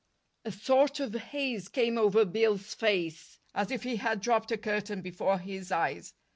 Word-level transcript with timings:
A 0.45 0.51
sort 0.51 0.99
of 0.99 1.13
haze 1.13 1.67
came 1.69 1.95
over 1.95 2.25
Bill's 2.25 2.73
face, 2.73 3.37
as 3.53 3.69
if 3.69 3.83
he 3.83 3.97
had 3.97 4.19
dropped 4.19 4.51
a 4.51 4.57
curtain 4.57 5.03
before 5.03 5.37
his 5.37 5.71
eyes. 5.71 6.15